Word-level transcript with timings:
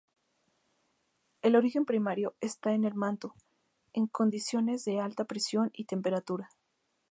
El 1.43 1.55
origen 1.55 1.85
primario 1.85 2.33
está 2.41 2.73
en 2.73 2.85
el 2.85 2.95
manto, 2.95 3.35
en 3.93 4.07
condiciones 4.07 4.83
de 4.83 4.99
alta 4.99 5.25
presión 5.25 5.69
y 5.73 5.85
temperatura. 5.85 6.49